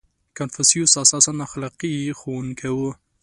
[0.37, 2.79] •کنفوسیوس اساساً اخلاقي ښوونکی و.